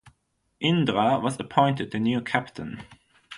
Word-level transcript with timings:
Indra 0.59 1.19
was 1.19 1.39
appointed 1.39 1.91
the 1.91 1.99
new 1.99 2.21
captain. 2.21 2.81